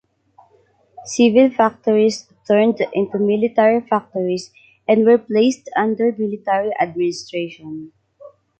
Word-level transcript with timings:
Civil 1.05 1.51
factories 1.51 2.27
turned 2.47 2.81
into 2.93 3.19
military 3.19 3.81
factories 3.81 4.51
and 4.87 5.05
were 5.05 5.19
placed 5.19 5.69
under 5.75 6.11
military 6.17 6.71
administration. 6.79 7.91